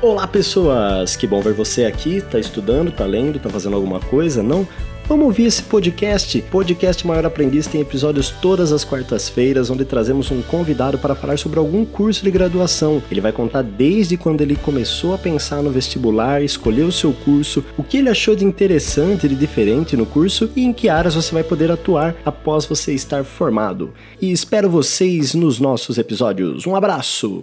Olá 0.00 0.28
pessoas, 0.28 1.16
que 1.16 1.26
bom 1.26 1.40
ver 1.40 1.54
você 1.54 1.84
aqui, 1.84 2.20
tá 2.20 2.38
estudando, 2.38 2.92
tá 2.92 3.04
lendo, 3.04 3.40
tá 3.40 3.50
fazendo 3.50 3.74
alguma 3.74 3.98
coisa, 3.98 4.44
não? 4.44 4.64
Vamos 5.08 5.26
ouvir 5.26 5.46
esse 5.46 5.60
podcast. 5.60 6.40
Podcast 6.42 7.04
Maior 7.04 7.26
Aprendiz 7.26 7.66
tem 7.66 7.80
episódios 7.80 8.30
todas 8.30 8.70
as 8.70 8.84
quartas-feiras, 8.84 9.70
onde 9.70 9.84
trazemos 9.84 10.30
um 10.30 10.40
convidado 10.40 10.98
para 10.98 11.16
falar 11.16 11.36
sobre 11.36 11.58
algum 11.58 11.84
curso 11.84 12.22
de 12.22 12.30
graduação. 12.30 13.02
Ele 13.10 13.20
vai 13.20 13.32
contar 13.32 13.62
desde 13.62 14.16
quando 14.16 14.40
ele 14.40 14.54
começou 14.54 15.14
a 15.14 15.18
pensar 15.18 15.64
no 15.64 15.70
vestibular, 15.70 16.42
escolheu 16.42 16.86
o 16.86 16.92
seu 16.92 17.12
curso, 17.12 17.64
o 17.76 17.82
que 17.82 17.96
ele 17.96 18.08
achou 18.08 18.36
de 18.36 18.44
interessante 18.44 19.26
e 19.26 19.30
de 19.30 19.34
diferente 19.34 19.96
no 19.96 20.06
curso 20.06 20.48
e 20.54 20.62
em 20.64 20.72
que 20.72 20.88
áreas 20.88 21.16
você 21.16 21.32
vai 21.32 21.42
poder 21.42 21.72
atuar 21.72 22.14
após 22.24 22.66
você 22.66 22.94
estar 22.94 23.24
formado. 23.24 23.92
E 24.22 24.30
espero 24.30 24.70
vocês 24.70 25.34
nos 25.34 25.58
nossos 25.58 25.98
episódios. 25.98 26.68
Um 26.68 26.76
abraço! 26.76 27.42